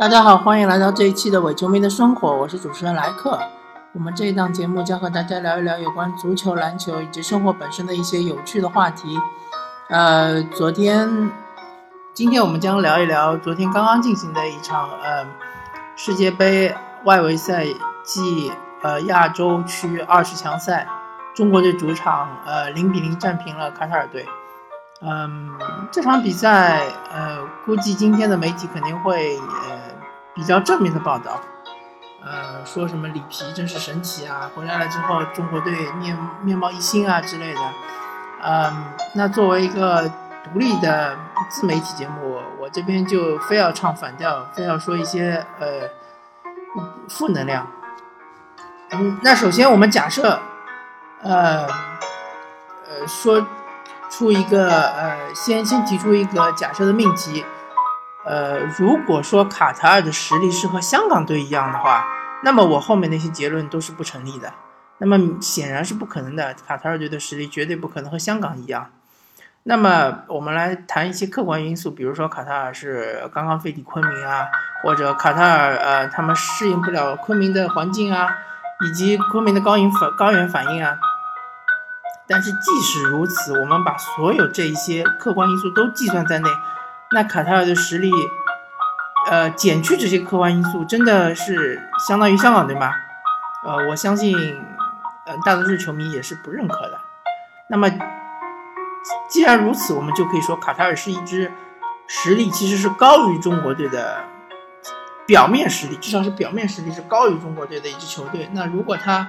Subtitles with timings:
[0.00, 3.38] 大家好，欢迎来到这一期的伪球迷的生活，我是主持人莱克。
[3.92, 9.18] 我们这一档节目将和大家聊一聊有关足球、篮球以及生活本身的一些有趣的话题。
[9.90, 11.30] 呃，昨天，
[12.14, 15.26] 今天我们将聊一聊昨天刚刚进行的一场呃
[15.96, 17.66] 世界杯外围赛
[18.02, 20.88] 暨呃亚洲区二十强赛，
[21.34, 24.26] 中国队主场呃零比零战平了卡塔尔队。
[25.02, 25.48] 嗯，
[25.90, 26.82] 这场比赛
[27.12, 29.80] 呃估计今天的媒体肯定会呃
[30.34, 31.40] 比较正面的报道。
[32.22, 34.50] 呃，说什么里皮真是神奇啊！
[34.54, 37.60] 回来了之后，中国队面面貌一新啊之类的。
[38.42, 40.06] 嗯，那作为一个
[40.44, 41.16] 独立的
[41.48, 45.66] 自媒体节目，我这边就非要唱反调，非要说一些呃
[47.08, 47.66] 负能量。
[48.90, 50.38] 嗯，那首先我们假设，
[51.22, 53.46] 呃呃，说
[54.10, 57.44] 出一个呃，先先提出一个假设的命题。
[58.26, 62.06] 呃，如果说卡塔尔的实力是和香港队一样的话，
[62.42, 64.52] 那么我后面那些结论都是不成立的。
[64.98, 68.90] 那么显然是不可能的，卡塔尔队的实力绝对不可能和香港一样。
[69.62, 74.46] 那么我们来谈一些客观因素，比如说卡塔尔是刚刚飞抵昆明啊，
[74.82, 78.28] 或者卡塔尔呃他们适应不了昆明的环境啊，
[78.86, 80.98] 以及昆明的高原反高原反应啊。
[82.30, 86.48] 但是即使如此，我们把所有这一些客观因素都计算在内。
[87.10, 88.12] 那卡塔尔的实力，
[89.28, 92.92] 呃，减去这些客观因素，真的是相当于香港队吗？
[93.64, 94.36] 呃，我相信，
[95.26, 97.00] 呃，大多数球迷也是不认可的。
[97.68, 97.90] 那么，
[99.28, 101.50] 既然如此，我们就可以说，卡塔尔是一支
[102.06, 104.22] 实力其实是高于中国队的
[105.26, 108.48] 表面实力，至少是表面实力是高于中国队的一支球队。
[108.52, 109.26] 那如果他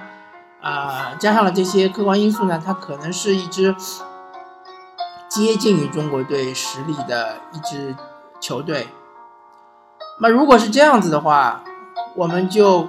[0.62, 3.74] 啊加上了这些客观因素呢，他可能是一支。
[5.34, 7.96] 接近于中国队实力的一支
[8.38, 8.86] 球队，
[10.20, 11.64] 那如果是这样子的话，
[12.14, 12.86] 我们就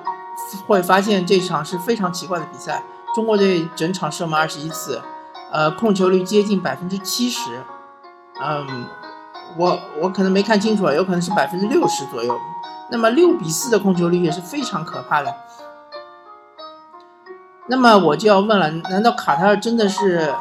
[0.68, 2.84] 会发现这场是非常奇怪的比赛。
[3.16, 5.02] 中国队整场射门二十一次，
[5.54, 7.64] 呃，控球率接近百分之七十，
[8.42, 8.88] 嗯，
[9.58, 12.38] 我我可能没看清楚啊，有可能是百分之六十左右。
[12.92, 15.34] 那么六比四的控球率也是非常可怕的。
[17.68, 20.34] 那么我就要问了，难道卡塔尔真的是？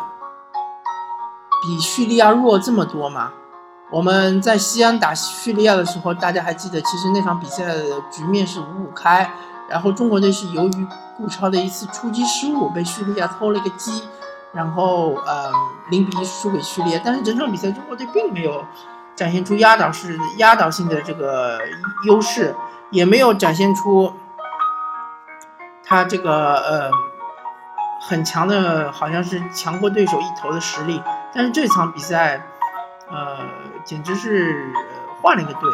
[1.65, 3.31] 比叙利亚弱这么多吗？
[3.89, 9.33] 我们在西安打叙利亚的时候，大家还记得，其实那场比赛的局面是五五开，
[9.69, 14.03] 然后中国队是由于顾超的一次出击失误，被叙利亚偷了一个鸡，
[14.51, 15.53] 然后呃
[15.91, 17.01] 零比一输给叙利亚。
[17.05, 18.65] 但是整场比赛中国队并没有
[19.15, 21.61] 展现出压倒式压倒性的这个
[22.09, 22.57] 优势，
[22.91, 24.13] 也没有展现出
[25.85, 26.91] 他这个呃
[28.05, 31.01] 很强的，好像是强过对手一头的实力。
[31.33, 32.45] 但是这场比赛，
[33.09, 33.39] 呃，
[33.85, 34.73] 简直是
[35.23, 35.71] 换了一个队，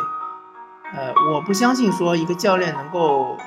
[0.95, 3.39] 呃，我不相信说一个教练能够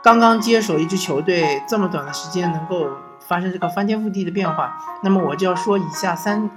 [0.00, 4.78] 刚刚接手一支球队这么短的时间能够发生这个翻天覆地的变化。
[5.02, 6.48] 那么我就要说以下三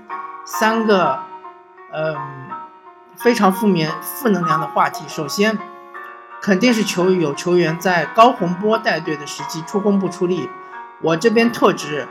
[0.45, 1.19] 三个，
[1.91, 2.15] 嗯，
[3.17, 5.05] 非常负面负能量的话题。
[5.07, 5.57] 首先，
[6.39, 10.47] 肯定是球有球员在高洪波带队的时期出工不出力。
[11.03, 12.07] 我这边特指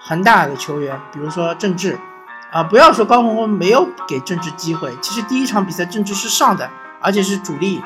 [0.00, 1.98] 恒大的球员，比如说郑智。
[2.52, 7.82] 啊，不要说高洪波没有给郑智机会，其实第一场比赛郑智是上的，而且是主力。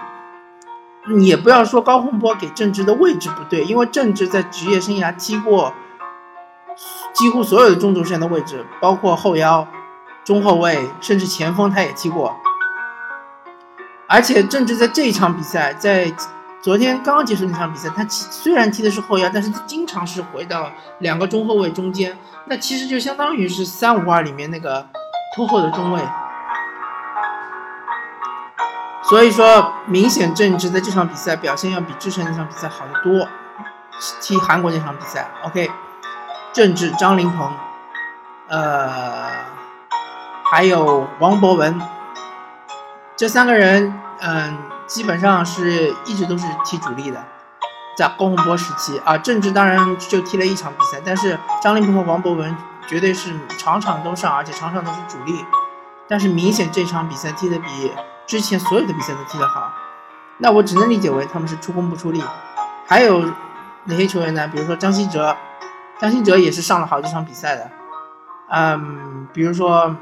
[1.21, 5.73] 也不要说高洪波给郑智的位置不对，因为郑智在职业生涯踢过
[7.15, 9.67] 几乎所有的中轴线的位置，包括后腰、
[10.23, 12.37] 中后卫，甚至前锋他也踢过。
[14.07, 16.13] 而且郑智在这一场比赛，在
[16.61, 22.17] 昨天刚刚结束那场比赛，他虽然踢的是后腰，但是他经常是回到两个中后卫中间。
[22.47, 24.87] 那其实就相当于是三五二里面那个
[25.37, 26.03] 拖后的中卫，
[29.05, 33.29] 所以说明显郑智在这场比赛表现要比之前那场比赛好得多。
[34.21, 35.71] 踢韩国那场比赛，OK，
[36.53, 37.51] 郑智、张琳芃，
[38.47, 39.29] 呃，
[40.45, 41.81] 还有王博文，
[43.17, 44.57] 这三个人，嗯，
[44.89, 47.25] 基本上是一直都是踢主力的。
[47.97, 52.57] 在高洪波时期啊，郑智当然就踢了一场比赛，但是张琳芃和王博文
[52.87, 55.45] 绝对是场场都上，而且场场都是主力。
[56.07, 57.93] 但是明显这场比赛踢得比
[58.27, 59.73] 之前所有的比赛都踢得好，
[60.39, 62.23] 那我只能理解为他们是出工不出力。
[62.87, 63.25] 还有
[63.85, 64.47] 哪些球员呢？
[64.47, 65.37] 比如说张稀哲，
[65.99, 67.71] 张稀哲也是上了好几场比赛的。
[68.49, 69.97] 嗯，比如说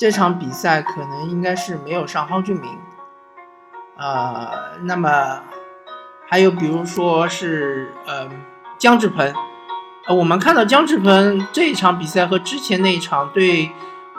[0.00, 2.70] 这场比赛可能应该是没有上蒿俊闵。
[3.98, 4.50] 呃，
[4.84, 5.40] 那么。
[6.26, 8.26] 还有，比如说是，呃，
[8.78, 9.34] 姜志鹏，
[10.06, 13.68] 呃，我们看到姜志鹏这一场比赛和之前那一场对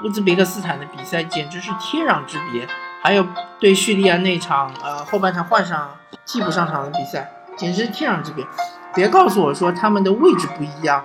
[0.03, 2.67] 乌兹别克斯坦的比赛，简直是天壤之别。
[3.01, 3.25] 还有
[3.59, 5.89] 对叙利亚那场呃后半场换上
[6.25, 8.45] 替补上场的比赛，简直是天壤之别。
[8.93, 11.03] 别告诉我说他们的位置不一样。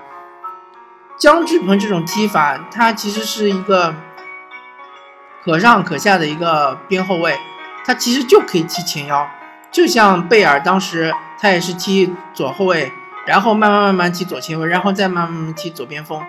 [1.17, 3.95] 姜志鹏这种踢法，他其实是一个
[5.47, 7.39] 可上可下的一个边后卫，
[7.85, 9.31] 他其实就可以踢前腰，
[9.71, 12.93] 就像贝尔当时他也是踢左后卫，
[13.29, 16.21] 然后慢慢慢慢踢左前卫，然后再慢慢慢踢左边锋，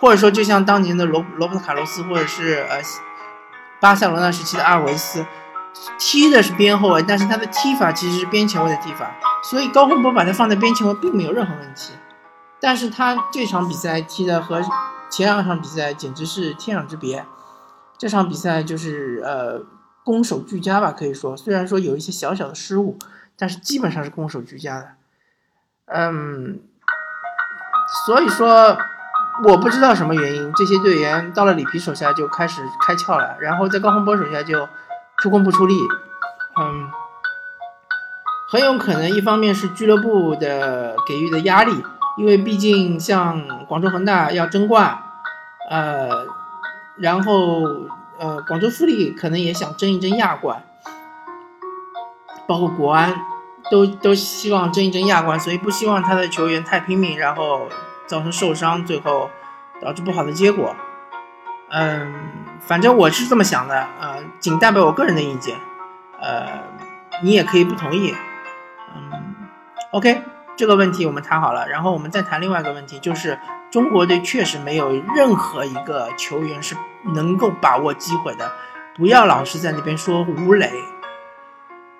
[0.00, 2.78] 或者说就像当年的罗罗伯特卡洛斯，或者是呃
[3.78, 5.26] 巴塞罗那时期的阿尔维斯，
[5.98, 11.92] 踢的是边后卫，但是他的踢法其实是边前卫的踢法，所以高洪波把他放在边前卫并没有任何问题。
[12.58, 14.62] 但是他这场比赛踢的和
[15.10, 17.26] 前两场比赛简直是天壤之别。
[17.98, 19.60] 这场比赛就是呃
[20.04, 22.98] 攻守俱佳吧，可以说，虽然说有一些小小的失误，
[23.38, 24.88] 但是基本上是攻守俱佳的。
[25.86, 26.60] 嗯，
[28.06, 28.76] 所以说
[29.44, 34.68] 我不知道什么原因，这些队员到了里皮手下就开始开窍了，然后在高洪波手下就
[35.18, 35.74] 出工不出力。
[36.60, 36.90] 嗯，
[38.50, 41.84] 很有可能一方面是俱乐部的给予的压力。
[42.16, 44.98] 因为毕竟像广州恒大要争冠，
[45.68, 46.26] 呃，
[46.98, 47.62] 然后
[48.18, 50.62] 呃广州富力可能也想争一争亚冠，
[52.46, 53.14] 包括国安
[53.70, 57.68] 都都希望争一争亚冠，所以不希望他的球员太拼命，然后
[58.06, 59.30] 造成受伤，最后
[59.82, 60.74] 导致不好的结果。
[61.68, 62.14] 嗯，
[62.60, 65.56] 反正我是这么想的，呃，仅代表我个人的意见，
[66.20, 66.46] 呃，
[67.22, 68.14] 你也可以不同意。
[68.94, 69.34] 嗯
[69.90, 70.22] ，OK。
[70.56, 73.38] 这个问题我们谈好了，然后我们再谈另外一个问题，就是
[73.70, 76.74] 中国队确实没有任何一个球员是
[77.14, 78.50] 能够把握机会的。
[78.96, 80.72] 不要老是在那边说吴磊，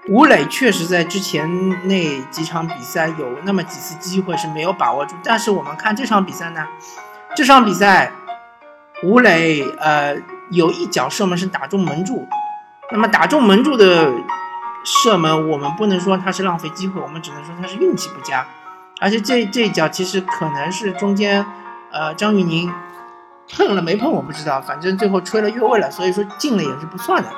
[0.08, 6.66] 吴磊确实在之前那几场比赛有那么几次机会是没有把握住，但是我们看这场比赛呢，
[7.34, 8.10] 这场比赛
[9.02, 10.16] 吴磊呃
[10.50, 12.26] 有一脚射门是打中门柱，
[12.90, 14.10] 那么打中门柱的。
[14.86, 18.46] 射门，我们不能说他是浪费机会，我们只能说他是运气不佳。
[19.00, 21.44] 而且这这一脚其实可能是中间，
[21.90, 22.72] 呃，张玉宁
[23.50, 27.28] 碰了没碰我不知道，反正最后吹了越位了，所以说进了也是不算的。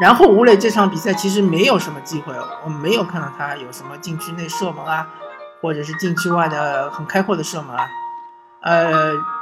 [0.00, 2.34] 然后吴磊这场比赛其实没有什么机会，
[2.64, 5.06] 我们没有看到他有什么禁区内射门啊，
[5.60, 7.86] 或者是禁区外的很开阔的射门啊，
[8.62, 9.35] 呃。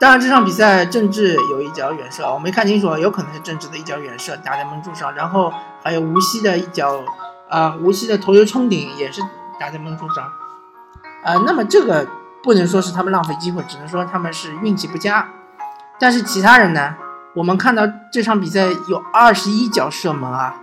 [0.00, 5.52] 当然，这场比赛郑智有一脚远射，我没看清楚，有可能是郑智的一脚远射打在门柱上，然后
[5.82, 7.02] 还有无锡的一脚，
[7.48, 9.20] 啊，无锡的头球冲顶也是
[9.58, 10.24] 打在门柱上，
[11.24, 12.06] 啊，那么这个
[12.44, 15.28] 不能说是他们浪费机会，只能说他们是运气不佳。
[15.98, 16.94] 但是其他人呢？
[17.34, 20.54] 我们看到这场比赛有二十一脚射门啊，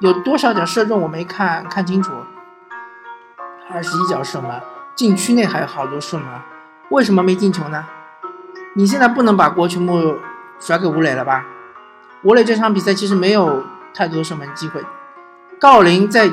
[0.00, 2.12] 有多少脚射中我没看看清楚，
[3.72, 4.60] 二十一脚射门，
[4.96, 6.26] 禁区内还有好多射门，
[6.90, 7.84] 为什么没进球呢？
[8.76, 10.18] 你现在不能把锅全部
[10.58, 11.46] 甩给吴磊了吧？
[12.22, 13.62] 吴磊这场比赛其实没有
[13.94, 14.84] 太多射门机会。
[15.60, 16.28] 郜林在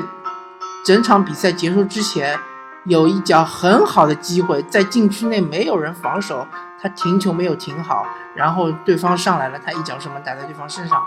[0.84, 2.36] 整场比赛结束之前
[2.84, 6.44] 有一脚很好的机会，在禁区内没有人防守，
[6.80, 8.04] 他停球没有停好，
[8.34, 11.00] 然后对方上来了，他一脚射门打在对方身上。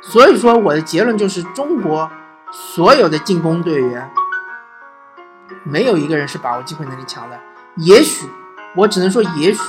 [0.00, 2.10] 所以说我的结论就是，中国
[2.50, 4.10] 所有的进攻队员
[5.64, 7.38] 没有一个人是把握机会能力强的。
[7.76, 8.26] 也许
[8.74, 9.60] 我只能说，也许。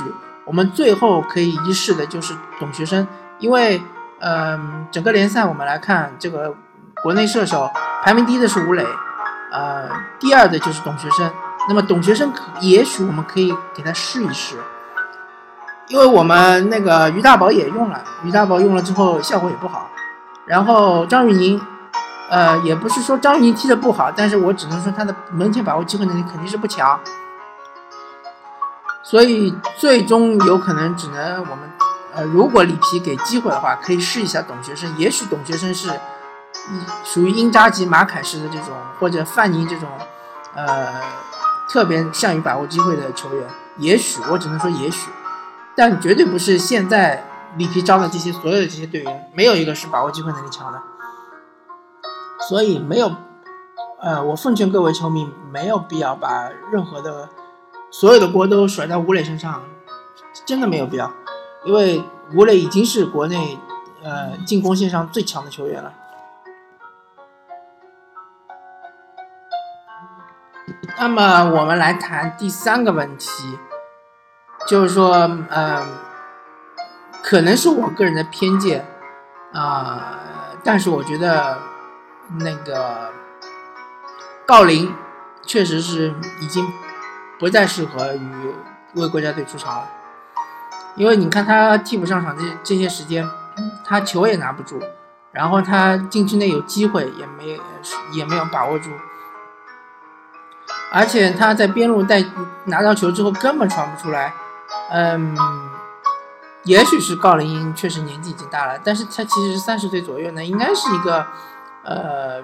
[0.46, 3.08] 我们最后可以一试的就是董学生，
[3.40, 3.82] 因为，
[4.20, 6.56] 嗯，整个联赛我们来看，这个
[7.04, 7.70] 国内射手
[8.04, 8.86] 排名第一的是吴磊，
[9.52, 11.32] 呃，第二的就是董学生。
[11.70, 14.58] 那么董学生可也许我们可以给他试一试，
[15.88, 19.88] 因为我们那个于大宝也用了，于大宝用了之后效果也不好。
[20.48, 21.62] 然后张玉宁，
[22.32, 27.00] 呃，也不是说张玉宁踢的不好，但是我只能说他的门前把握机会能力肯定是不强。
[29.04, 31.72] 所以最终有可能只能我们，
[32.14, 34.96] 呃，如果里皮给机会的话，可以试一下董学生。
[34.98, 35.90] 也许董学生是，
[37.04, 39.90] 属于英扎吉、马凯式的这种，或者范尼这种，
[40.54, 41.02] 呃，
[41.68, 43.48] 特别善于把握机会的球员。
[43.78, 45.10] 也许我只能说也许，
[45.76, 47.26] 但绝对不是现在
[47.58, 50.80] 里皮招的这些所有的这些队员，没有一个是把握机会能力强的。
[52.48, 53.12] 所以没有，
[54.00, 57.28] 呃，我奉劝各位球迷，没有必要把任何的。
[57.92, 59.62] 所有的锅都甩在吴磊身上，
[60.46, 61.12] 真的没有必要，
[61.66, 62.02] 因为
[62.34, 63.60] 吴磊已经是国内
[64.02, 65.94] 呃进攻线上最强的球员了。
[70.98, 73.60] 那么我们来谈第三个问题，
[74.68, 75.86] 就是说，嗯，
[77.22, 78.86] 可能是我个人的偏见
[79.54, 80.18] 啊，
[80.64, 81.58] 但是我觉得
[82.40, 83.12] 那个
[84.48, 84.94] 郜林
[85.46, 86.66] 确实是已经。
[87.42, 88.54] 不再适合于
[88.94, 89.88] 为国家队出场了，
[90.96, 93.28] 因为你看他替补上场这这些时间，
[93.84, 94.80] 他球也拿不住，
[95.32, 97.60] 然后他禁区内有机会也没
[98.14, 98.92] 也没有把握住，
[100.92, 102.24] 而且他在边路带
[102.66, 104.32] 拿到球之后根本传不出来。
[104.92, 105.36] 嗯，
[106.66, 111.26] 也许是郜林确实年纪已经大了，但是他其实三十岁左右呢，应该是一个
[111.84, 112.44] 呃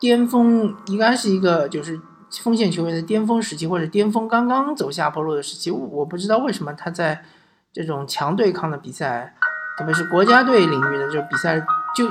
[0.00, 2.00] 巅峰，应该是一个就是
[2.42, 5.70] 锋线球员的巅峰时期，或者巅峰刚刚走下坡路的时期。
[5.70, 7.24] 我不知道为什么他在。
[7.72, 9.34] 这种强对抗的比赛，
[9.76, 11.60] 特别是国家队领域的这比赛，
[11.94, 12.10] 就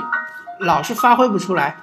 [0.60, 1.76] 老是发挥不出来。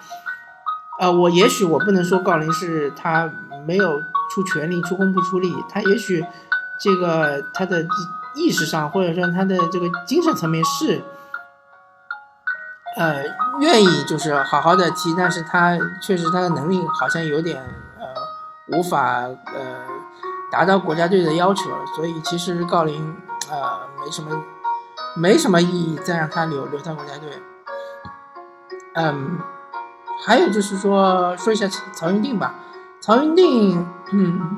[1.02, 3.30] 呃，我也许我不能说郜林是他
[3.68, 4.00] 没有
[4.32, 6.26] 出全力、出工不出力，他也许
[6.80, 7.86] 这个他的
[8.38, 11.02] 意识上或者说他的这个精神层面是，
[12.96, 13.22] 呃，
[13.60, 17.62] 愿意就是好好的踢，但是他确实他的能力好像有点
[18.68, 19.86] 无法呃
[20.52, 23.16] 达到国家队的要求，所以其实郜林。
[23.52, 24.42] 呃，没什么，
[25.16, 27.30] 没什么意义，再让他留留在国家队。
[28.96, 29.38] 嗯，
[30.26, 32.56] 还有就是说说一下曹云定吧。
[33.02, 34.58] 曹云定，嗯，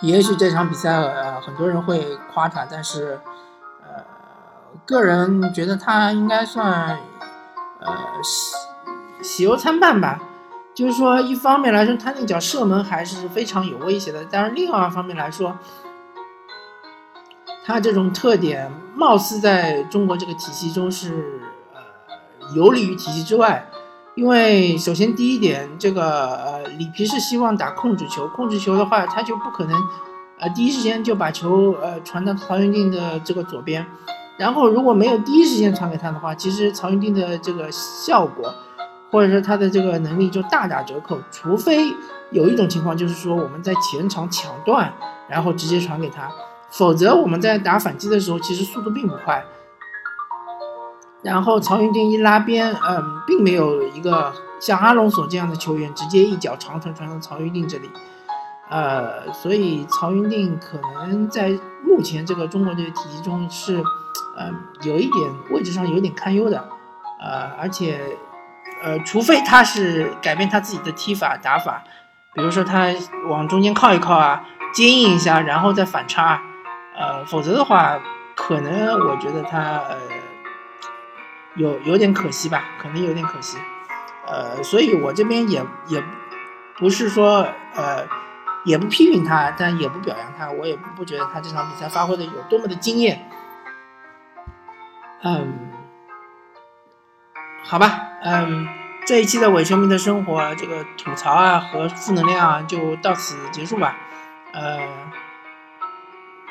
[0.00, 3.20] 也许这场比赛呃很多人会夸他，但是
[3.82, 4.02] 呃，
[4.86, 6.98] 个人觉得他应该算
[7.80, 8.56] 呃喜
[9.22, 10.18] 喜忧参半吧。
[10.80, 15.54] 就是说，一方面来说，他那脚射门还是非常有威胁的，但是另外一方面来说。
[17.62, 21.40] 他这种特点，貌似在中国这个体系中是
[21.74, 21.80] 呃
[22.56, 23.68] 游离于体系之外，
[24.14, 29.78] 因为首先第一点，这个呃里皮是希望打控制球，控制球的话，他就不可能
[30.40, 33.86] 呃第一时间就把球呃传到曹云定的这个左边，
[34.38, 38.52] 然后如果没有第一时间传给他的话，其实曹云定的这个效果
[39.10, 41.92] 或者说他的这个能力就大打折扣，除非
[42.30, 44.92] 有一种情况就是说我们在前场抢断，
[45.28, 46.30] 然后直接传给他。
[46.70, 49.44] 否则我们在打反击的时候，其实速度并不快。
[51.22, 57.90] 然后曹云定一拉边，嗯，并没有一个像阿隆索这样的球员直接一脚长传传到曹云定这里，
[58.70, 61.50] 呃，所以曹云定可能在
[61.84, 63.82] 目前这个中国队体系中是，
[64.38, 66.68] 嗯，有一点位置上有点堪忧的，
[67.20, 68.00] 呃，而且，
[68.82, 71.84] 呃，除非他是改变他自己的踢法打法，
[72.34, 72.86] 比如说他
[73.28, 76.40] 往中间靠一靠啊，接应一下，然后再反插。
[76.96, 77.98] 呃，否则的话，
[78.34, 79.96] 可能我觉得他呃
[81.56, 83.58] 有有点可惜吧，可能有点可惜。
[84.26, 86.02] 呃，所以我这边也也
[86.76, 88.06] 不是说呃
[88.64, 93.28] 也不批评他，但也不表扬他，我也不觉得他这场比赛发挥的有多么的惊艳。
[95.22, 95.69] 嗯，
[97.70, 98.66] 好吧，嗯，
[99.06, 103.96] 这一期的伪球迷的生活这个吐槽啊和负能量啊就到此结束吧，
[104.52, 104.80] 呃。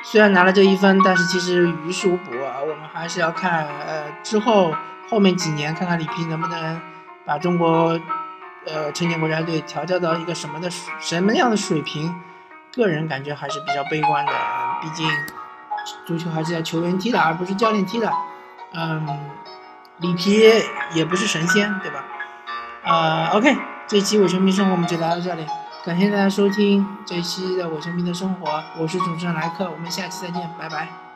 [0.02, 2.62] 虽然拿了这一分，但是其实于事无补啊。
[2.62, 4.74] 我们还是要看，呃，之后
[5.10, 6.82] 后面几年，看看里皮能不能
[7.26, 8.00] 把中国，
[8.66, 10.70] 呃，青年国家队调教到一个什么的
[11.02, 12.16] 什么样的水平。
[12.74, 14.32] 个人感觉还是比较悲观的，
[14.82, 15.06] 毕竟
[16.06, 18.10] 足球还是要球员踢的，而不是教练踢的。
[18.72, 19.06] 嗯，
[20.00, 20.41] 里皮
[20.94, 22.06] 也不是神仙，对吧？
[22.84, 23.56] 啊，OK，
[23.88, 25.46] 这期伪球迷生活我们就聊到这里。
[25.86, 31.09] 感谢大家收听这期的《伪球迷的生活》，我是主持人莱克，我们下期再见，拜拜。